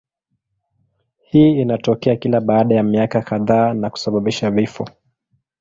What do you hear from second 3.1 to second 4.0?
kadhaa na